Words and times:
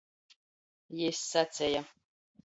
Jis 0.99 1.19
saceja. 1.33 1.83